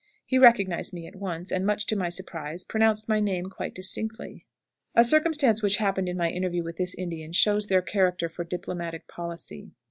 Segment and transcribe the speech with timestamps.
[0.25, 4.47] He recognized me at once, and, much to my surprise, pronounced my name quite distinctly.
[4.95, 9.07] A circumstance which happened in my interview with this Indian shows their character for diplomatic
[9.07, 9.69] policy.